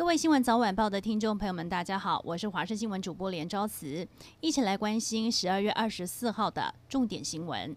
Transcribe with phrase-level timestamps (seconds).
[0.00, 4.08] 各位新闻早晚报的听众朋友们，大家好，我是华视新闻主播连昭慈，
[4.40, 7.76] 一起来关心十二月二十四号的重点新闻。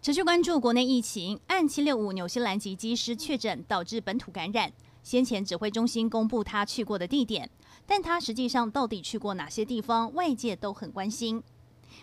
[0.00, 4.72] 持续关注国内疫情，案七六五纽西兰籍机师确诊导致本土感染，
[5.02, 7.50] 先前指挥中心公布他去过的地点，
[7.84, 11.42] 但他实际上到底去过哪些地方，外界都很关心。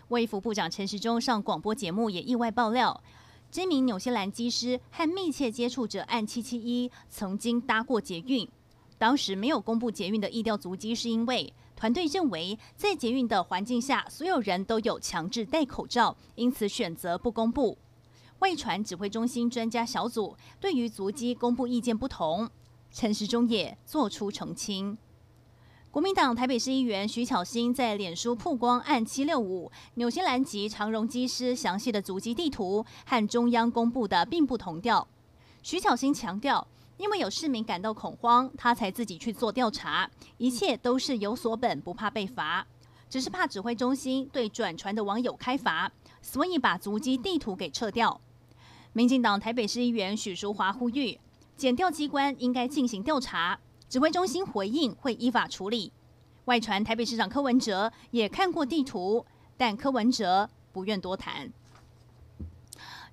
[0.10, 3.02] 卫福部长陈时中上广播节目也意外爆料。
[3.50, 8.48] 这名纽西兰机师和密切接触者案七七一曾经搭过捷运，
[9.02, 17.76] 当时没有公布捷运的疫调足迹，是因为团队认为在捷运的环境下，所有人都有强制戴口罩，因此选择不公布。
[18.38, 22.48] 外传指挥中心专家小组对于足迹公布意见不同，
[22.92, 24.96] 陈时中也做出澄清。
[25.90, 35.08] 国民党台北市议员徐巧芯在脸书曝光案七六五纽西兰籍长荣机师详细的足迹地图，和中央公布的并不同调。
[35.64, 36.68] 徐巧芯强调，
[37.02, 40.08] 因为有市民感到恐慌，他才自己去做调查，
[40.38, 42.68] 一切都是有所本，不怕被罚，
[43.10, 45.92] 只是怕指挥中心对转传的网友开罚，
[46.22, 48.22] 所以把足迹地图给撤掉。
[48.94, 51.20] 民进党台北市议员许淑华呼吁，
[51.58, 53.60] 检调机关应该进行调查。
[53.90, 55.92] 指挥中心回应会依法处理。
[56.46, 59.26] 外传台北市长柯文哲也看过地图，
[59.58, 61.52] 但柯文哲不愿多谈。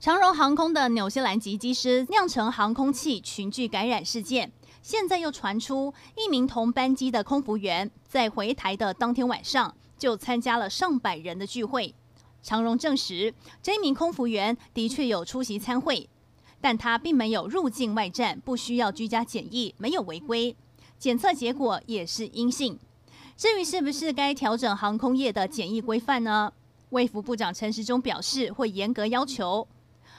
[0.00, 11.92] 长荣航空的纽西兰籍机师酿成航空器群聚感染事件，现在又传出一名同班机的空服员在回台的当天晚上就参加了上百人的聚会。
[12.44, 16.08] 长荣证实，这名空服员的确有出席参会，
[16.60, 20.54] 但他并没有入境外站，不需要居家检疫，没有违规。
[20.96, 22.78] 检测结果也是阴性，
[23.36, 26.52] 至于是不是该调整航空业的检疫规范呢？
[26.90, 29.66] 卫福部长陈时中表示会严格要求。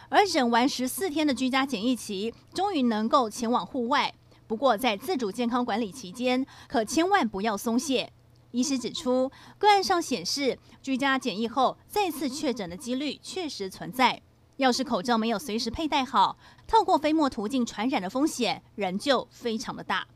[0.10, 4.14] 而忍完十四天的居家检疫期，终于能够前往户外。
[4.48, 8.12] 不过在自主健康管理期间，可千万不要松懈。
[8.52, 14.20] 医师指出，个案上显示居家检疫后再次确诊的几率确实存在。
[14.58, 20.08] 要是口罩没有随时佩戴好，透过飞沫途径传染的风险仍旧非常的大。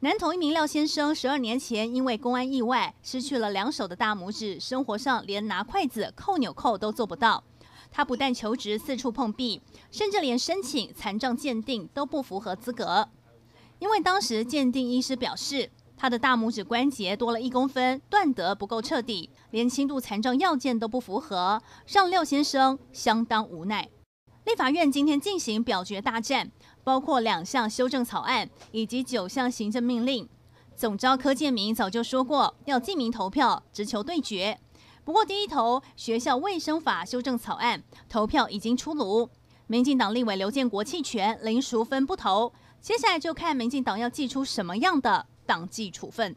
[0.00, 7.44] 南投一名廖先生，十二年前因为公安意外失去了两手的大拇指，生活上连拿筷子、扣纽扣都做不到。
[7.92, 9.60] 他不但求职四处碰壁，
[9.90, 13.08] 甚至连申请残障鉴定都不符合资格。
[13.78, 23.88] 因为当时鉴定医师表示，他的大拇指关节多了一公分，断得不够彻底，连轻度残障要件都不符合，让廖先生相当无奈。
[24.44, 26.50] 立法院今天进行表决大战。
[26.84, 30.28] 包括两项修正草案以及九项行政命令，
[30.74, 34.58] 总召柯建铭早就说过要记名投票，直球对决。
[35.04, 39.28] 不过第一投学校卫生法修正草案投票已经出炉，
[39.66, 42.52] 民进党立委刘建国弃权，林淑芬不投。
[42.80, 46.36] 接下来就看民进党要祭出什么样的党纪处分。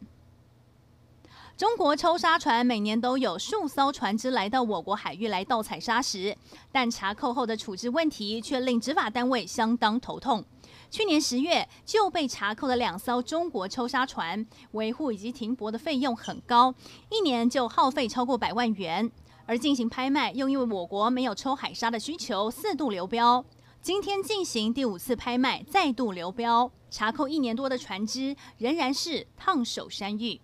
[1.56, 6.36] 中国抽沙船每年都有数艘船只来到我国海域来盗采砂石，
[6.70, 10.44] 但查扣后的处置问题却令执法单位相当头痛。
[10.90, 16.74] 去年十月就被查扣了两艘中国抽沙船，维护以及停泊的费用很高，
[17.10, 19.10] 一年就耗费超过百万元。
[19.48, 23.44] 而进行拍卖又因为我国没有抽海沙的需求，四度流标。
[23.80, 30.40] 今天进行第五次拍卖，再度流标，查扣一年多的船只仍然是烫手山芋。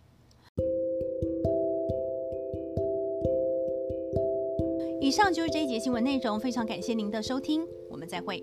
[5.00, 8.41] 以上就是这一节新闻内容，非常感谢您的收听，我们再会。